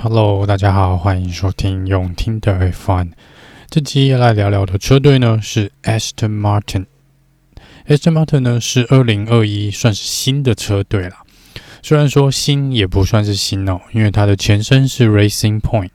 [0.00, 3.10] Hello，大家好，欢迎收听永听的 F1。
[3.68, 6.86] 这期要来聊聊的车队呢是 Aston Martin。
[7.88, 11.24] Aston Martin 呢是二零二一算是新的车队啦，
[11.82, 15.90] 虽然说新也不算是新哦，因为它的前身是 Racing Point。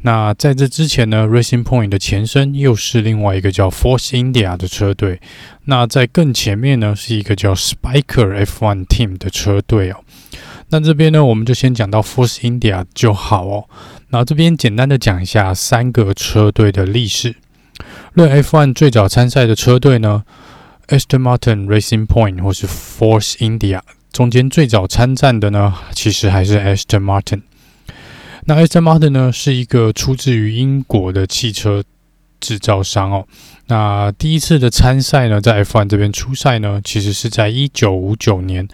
[0.00, 5.20] 那在这之前呢，Racing Point 的前身又是另外一个叫 Force India 的车队。
[5.66, 10.00] 那在更前面呢是一个叫 Spyker F1 Team 的车队哦。
[10.70, 13.68] 那这边呢，我们就先讲到 Force India 就好哦。
[14.10, 17.36] 那这边简单的讲一下三个车队的历史。
[18.12, 20.24] 论 F1 最早参赛的车队呢
[20.88, 23.80] ，Aston Martin、Racing Point 或是 Force India，
[24.12, 27.42] 中间最早参战的呢，其实还是 Aston Martin。
[28.44, 31.84] 那 Aston Martin 呢，是一个出自于英国的汽车
[32.40, 33.26] 制造商哦。
[33.68, 38.66] 那第一次的参赛呢，在 F1 这边出赛呢，其实是在一九五九年。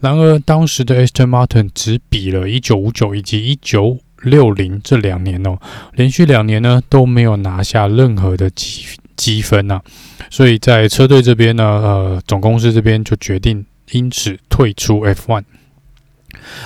[0.00, 5.58] 然而，当时的 Aston Martin 只比了一九五九以及一九六零这两年哦，
[5.92, 9.82] 连续两年呢都没有拿下任何的积积分呐、啊。
[10.30, 15.44] 所以在车队这边呢，呃，总公司这边就决定因此退出 F1。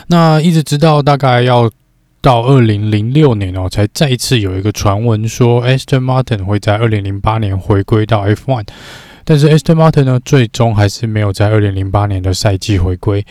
[0.07, 1.71] 那一直直到大概要。
[2.23, 8.65] 到二零零六年哦，才再一次有一个传闻说，Aston Martin 会在二零零八年回归到 F1，
[9.25, 13.27] 但是 Aston Martin 呢，最终还是没有在二零零八年的赛季回归。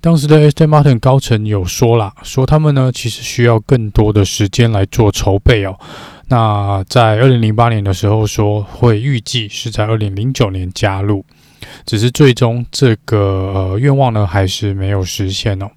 [0.00, 5.76] 当时的 Aston Martin 高层有说啦，说他们呢其实需要更多的时间来做筹备哦。
[6.28, 11.24] 那在二零零八年的时候说会预计是在二零零九年加入，
[11.84, 15.68] 只是最终这个愿望呢还是没有实现哦。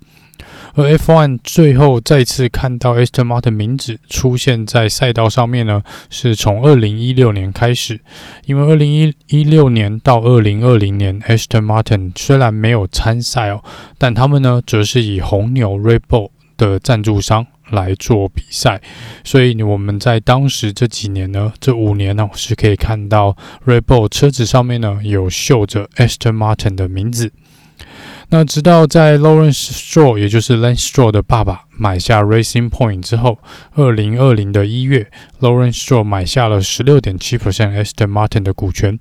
[0.79, 7.99] 而 F1 最后再次看到 Aston Martin 名字出现在赛道上面呢，是从二零一六年开始。
[8.45, 13.61] 因为二零一六年到二零二零年，Aston Martin 虽然没有参赛哦，
[13.97, 18.81] 但他们呢，则是以红牛 r e b o l 的赞助商来做比赛。
[19.23, 27.31] 所以我们在当时这几年呢，这五年呢，是可以看到 r e b o l 车子上面呢有绣着 Aston Martin 的名字。
[28.31, 33.39] 那直到在 Lawrence Stroll，也就是 Lance Straw 的爸爸买下 Racing Point 之后，
[33.73, 35.09] 二零二零的一月
[35.39, 38.99] ，Lawrence Stroll 买下了十六点七 percent Aston Martin 的股权，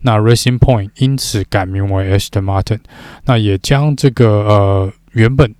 [0.00, 2.78] 那 Racing Point 因此改名为 Aston Martin，
[3.26, 5.54] 那也将这个呃原本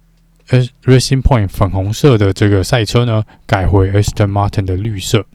[0.84, 5.26] Racing Point 粉红色的这个赛车呢，改回 Aston Martin 的绿色。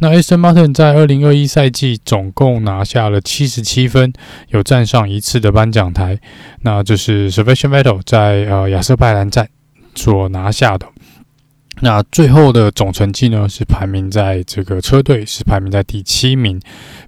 [0.00, 4.12] 那 Aston Martin 在二零二一赛季总共拿下了七十七分，
[4.48, 6.18] 有站上一次的颁奖台。
[6.62, 9.48] 那就是 Sebastian Vettel 在呃亚瑟拜兰站
[9.94, 10.86] 所拿下的。
[11.82, 16.60] 那最后的总成绩呢，是排名在这个车队是排名在第七名，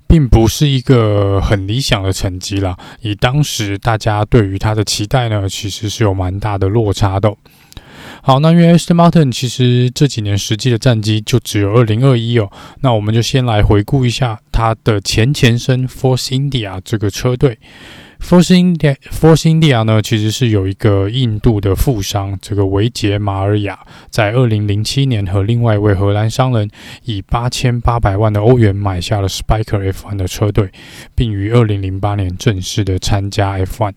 [0.06, 2.76] 并不是一个很理想的成绩啦。
[3.00, 7.34] 以当时大家对于他的期待呢，其实是有蛮大的落差的。
[8.24, 12.48] 好，那因为 Aston Martin 其实这几年实际的战绩就只有二零二一哦，
[12.80, 17.58] 那我们就先来回顾一下它的前前身 Force India 这个车队。
[18.20, 26.70] Force India Force India 呢，其实是有一个印度的富商，这个维杰马尔雅，在二零零七年和另外一位荷兰商人
[27.02, 30.70] 以八千八百万的欧元买下了 Spyker F1 的车队，
[31.16, 33.92] 并于二零零八年正式的参加 F1。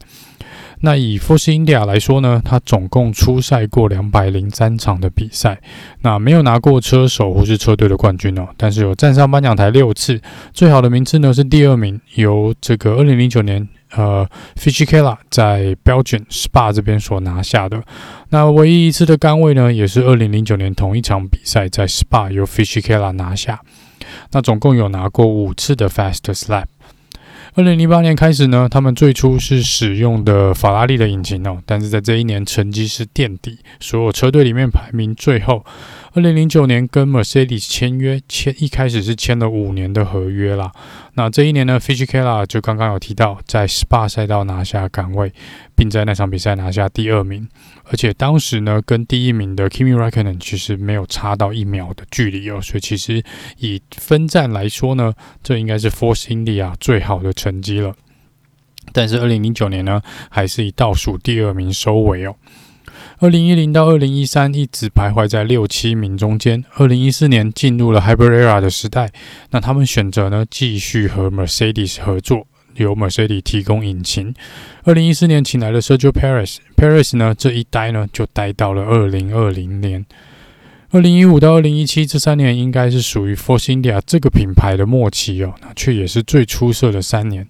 [0.86, 5.60] 那以 Force India 来说呢，他总共出赛过两百零三场的比赛，
[6.02, 10.22] 那没有拿过车手或是车队的冠军哦，但是有站上颁奖台六次，
[10.54, 14.24] 最好的名次呢是第二名，由这个二零零九年呃
[14.56, 17.82] Fisichella 在 Belgium Spa 这边所拿下的。
[18.30, 23.60] 那唯一一次的杆位呢，也是二零零九年同一场比赛在 Spa 由 Fisichella 拿下。
[24.32, 26.66] 那总共有拿过五次的 Fast Slap。
[27.58, 35.64] 二零零八年开始呢，他们最初是使用的法拉利的引擎哦，但是在这一年成绩是垫底，所有车队里面排名最后。
[36.16, 40.72] 二零零九年跟 Mercedes 签约，签一开始是签了五年的合约啦。
[41.16, 45.34] 那这一年呢，Fisichella 就刚刚有提到，在 Spa 赛道拿下杆位，
[45.76, 47.46] 并在那场比赛拿下第二名。
[47.84, 52.62] 而且当时呢，跟第一名的 Kimi Raikkonen 其实没有差到一秒的距离哦。
[52.62, 53.22] 所以其实
[53.58, 55.12] 以分站来说呢，
[55.44, 57.94] 这应该是 Force India 最好的成绩了。
[58.94, 62.38] 但是二零零九年呢，还是以倒数第二名收尾哦。
[63.20, 66.64] 二零一零到二零一三一直徘徊在六七名中间。
[66.74, 69.10] 二零一四年进入了 Hybrid Era 的时代，
[69.52, 72.46] 那他们选择呢继续和 Mercedes 合作，
[72.76, 74.34] 由 Mercedes 提供引擎。
[74.84, 80.06] 二零一四年请来了 Sergio Perez，Perez 呢这一待呢就待到了二零二零年。
[80.92, 87.48] 二零一五到二零一七这三年应该是属于 Force India 这个品牌的末期哦，那却也是最出色的三年。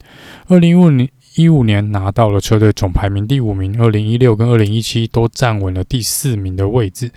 [0.47, 1.09] 二零一五年。
[1.35, 7.11] 一五年拿到了车队总排名第五名，二零一六跟二零一七都站稳了第四名的位置。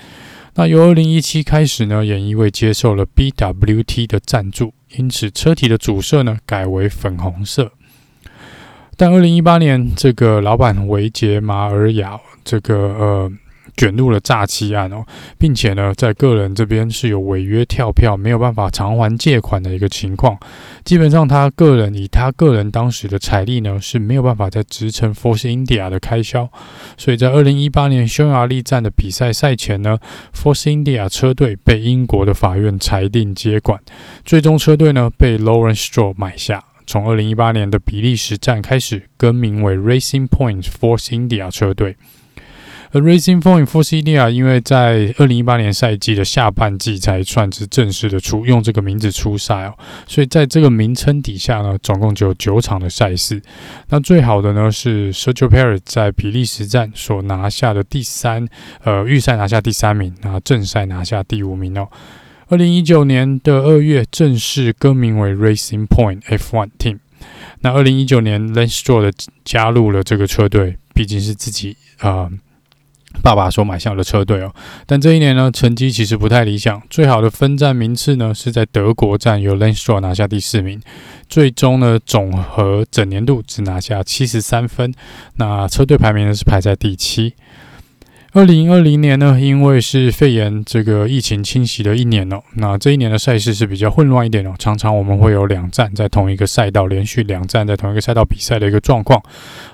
[0.55, 7.73] 那由二零一七开始呢，也因为接受了 BWT 的赞助，因此车体的主色呢改为粉红色。
[8.97, 13.33] 但二零一八年，这个老板维杰马尔雅这个呃。
[13.77, 15.05] 卷入了诈欺案哦，
[15.39, 20.39] 并且呢，在个人这边是有违约跳票，没有办法偿还借款的一个情况。
[20.85, 26.49] 基本上，他个人以他个人当时的财力呢，是没有办法再支撑 Force India 的开销。
[26.97, 29.99] 所以在二零一八年匈牙利站的比赛赛前呢
[30.35, 33.81] ，Force India 车队被英国的法院裁定接管，
[34.25, 36.65] 最终车队呢被 Lawrence Stroll 买下。
[36.87, 41.97] 从二零一八年的比利时站开始，更名为 Racing Point Force India 车队。
[42.91, 49.75] 而 Racing Point Force India 因为在二零一八年赛季的下半季才算是正式的出用这个名字出赛哦，
[50.07, 53.43] 所以在这个名称底下呢，总共只有九场的赛事。
[53.89, 58.49] 那最好的呢是 Sergio p e r e 在比利时站所拿下的第三，
[58.83, 61.89] 呃，预赛拿下第三名，那正赛拿下第五名哦。
[62.49, 66.99] 二零一九年的二月正式更名为 Racing Point F1 Team。
[67.61, 69.13] 那二零一九年 Lance Stroll 的
[69.45, 72.11] 加入了这个车队，毕竟是自己啊。
[72.11, 72.31] 呃
[73.23, 74.55] 爸爸所买下的车队哦，
[74.87, 76.81] 但这一年呢，成绩其实不太理想。
[76.91, 80.81] 最好的分站名次呢，是在德国站由 Lanstro 拿下第四名。
[81.29, 84.93] 最终呢，总和整年度只拿下七十三分，
[85.37, 87.35] 那车队排名呢是排在第七。
[88.35, 99.23] 二零二零年呢，因为是肺炎这个疫情侵袭的一年哦，那这一年的赛事是比较混乱一点哦，常常我们会有两站在同一个赛道，连续两站在同一个赛道比赛的一个状况。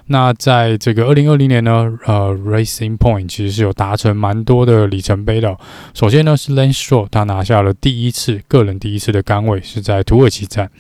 [0.07, 5.57] 那在这个二零二零年呢，呃，Racing Point 其实是有达成蛮多的里程碑的。
[5.93, 10.71] 首先呢，是 Lance Stroll 他拿下了第一次个人第一次的杆位，是在土耳其站。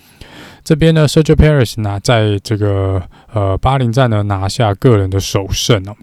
[0.62, 5.97] 这边呢，Sergio Paris 拿在这个呃巴林站呢拿下个人的首胜哦。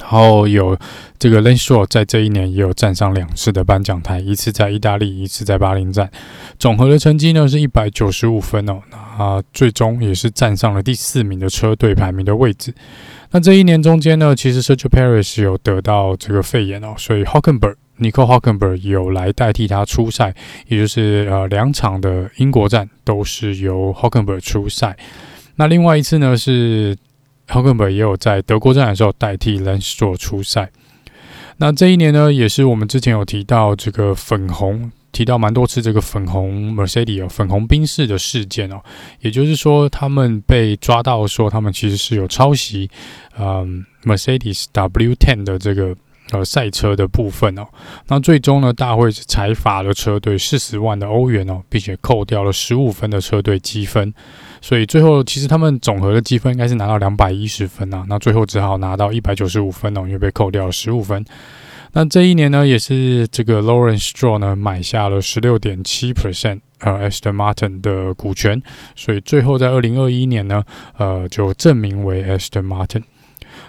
[0.00, 0.76] 然后有
[1.18, 6.10] 这个 Lance Stroll 在这一年也有站上两次的颁奖台，一次在意大利，一次在巴林站。
[6.58, 12.74] 总和的成绩呢是一百九十五分哦，那最终也是站上了第四名的车队排名的位置。
[13.30, 17.78] 那这一年中间呢，其实 Sergio Perez 有得到这个肺炎哦，所以 h o c k e n b e r g
[18.10, 20.34] Nico Hockenberg 有来代替他出赛，
[20.66, 24.96] 也就是呃两场的英国站都是由 Hockenberg 出赛。
[25.54, 26.96] 那另外一次呢是。
[27.48, 30.70] Hulkenberg 也有在德国站的时候代替 Lance Stroll 出赛。
[31.58, 38.80] 那这一年呢，也是我们之前有提到这个粉红，提到蛮多次这个粉红 Mercedes 哦，粉红兵士的事件哦。
[39.20, 42.90] 也就是说，他们被抓到说他们其实是有抄袭，
[43.38, 45.96] 嗯，Mercedes W10 的这个。
[46.34, 47.64] 呃，赛车的部分哦，
[48.08, 54.12] 那最终呢，大会是裁罚了车队四十万的欧元哦，并且扣掉了十五分的车队积分，
[54.60, 61.24] 所以最后其实他们总和的积分应该是拿到两百一十分啊，那最后只好拿到一百九十五分哦，因为被扣掉了十五分。
[61.92, 68.60] 那这一年呢，也是这个 Lawrence Stroll 呢买下了十六点七 percent 呃 Aston Martin 的股权，
[68.96, 70.64] 所以最后在二零二一年呢，
[70.98, 73.04] 呃，就正名为 Aston Martin。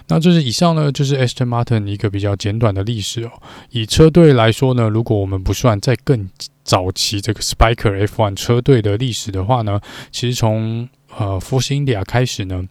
[0.08, 3.30] 那这是以上呢，就是 Aston Martin 一个比较简短的历史哦。
[3.70, 6.28] 以车队来说呢，如果我们不算在更
[6.62, 9.80] 早期这个 Spyker F1 车队的历史的话呢，
[10.12, 12.64] 其实从呃 Force India 开始呢，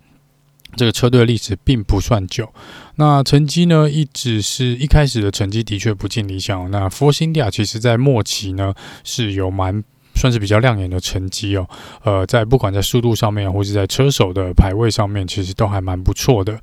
[0.76, 2.54] 这个车队历史并不算久。
[2.96, 6.72] 那成绩呢，一直是一开始的成绩的确不尽理想。
[6.72, 8.74] 那 Force India 其实在末期呢
[9.04, 9.84] 是有蛮。
[10.26, 11.68] 算是比较亮眼的成绩哦，
[12.04, 16.60] 呃，在不管在速度上面，或是在车手的排位上面，其实都还蛮不错的。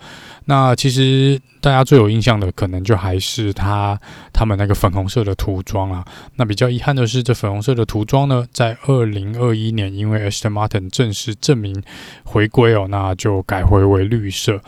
[0.47, 3.97] 那其实大家最有印象的，可能就还是他
[4.33, 6.05] 他们那个粉红色的涂装啊。
[6.35, 11.81] 那比较遗憾的是，这粉红色的涂装呢，在二零二一年，因为 Aston Martin 正式证明
[12.25, 14.61] 回归哦，那就改回为绿色。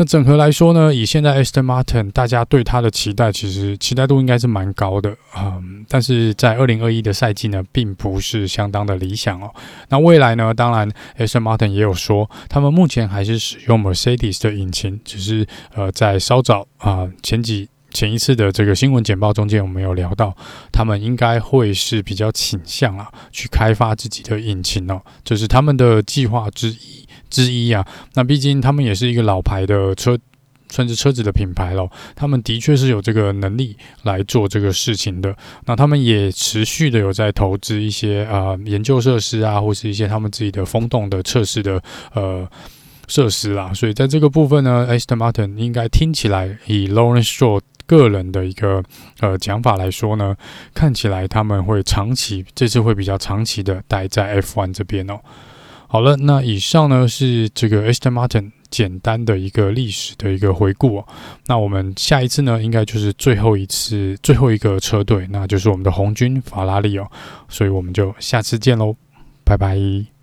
[0.00, 9.52] 那整合来说呢，以现在 Aston Martin 大家对它的期待，其实期待度应该是蛮高的，嗯，但是在二零二一的赛季呢，并不是相当的理想哦。
[9.88, 10.88] 那未来呢，当然
[11.18, 20.32] Aston Martin 也有说，他们目前还是使用 Mercedes 的引擎，只是呃，在稍早啊、前几前一次的这个新闻简报中间，我们有聊到，
[20.70, 27.07] 他们应该会是比较倾向啊，去开发自己的引擎哦，这、是他们的计划之一。
[27.28, 30.18] 之一啊，那毕竟他们也是一个老牌的车，
[30.68, 31.90] 算是车子的品牌咯。
[32.14, 35.34] 他们的确是有这个能力来做这个事情的。
[35.66, 41.82] 那他们也持续的有在投资一些啊、呃、研究设施啊，或是一些他们自己的风洞的测试的
[42.14, 42.46] 呃
[43.06, 43.72] 设施啦。
[43.72, 48.82] 所以在这个部分呢，Aston Martin 应该听起来以 Lawrence Stroll 个人的一个
[49.20, 50.36] 呃讲法来说呢，
[50.74, 55.18] 看起来他们会长期，这次会比较长期的待在 F1 这边哦。
[55.90, 61.08] 好了，那以上呢是这个 e s t e r Martin 简单的一个历史的一个回顾哦。
[61.46, 67.10] 那我们下一次呢，应该就是最后一次最后一个车队，那就是我们的红军法拉利哦。
[67.48, 68.94] 所以我们就下次见喽，
[69.44, 70.17] 拜拜。